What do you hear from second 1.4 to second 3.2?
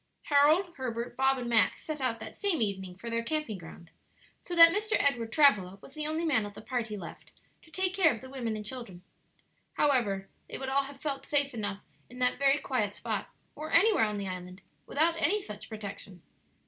Max set out that same evening for